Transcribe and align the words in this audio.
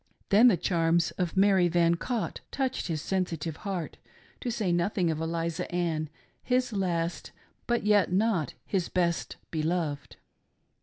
Then 0.29 0.47
the 0.47 0.57
charms 0.57 1.11
of 1.19 1.37
Mary 1.37 1.67
Van 1.67 1.93
Cott 1.93 2.41
touched 2.49 2.87
his 2.87 3.03
sensitive 3.03 3.57
heart, 3.57 3.97
to 4.39 4.49
say 4.49 4.71
nothing 4.71 5.11
of 5.11 5.21
Eliza 5.21 5.71
Ann, 5.71 6.09
his 6.41 6.73
last 6.73 7.31
but 7.67 7.83
yet 7.83 8.11
not 8.11 8.55
his 8.65 8.89
best 8.89 9.37
beloved. 9.51 10.15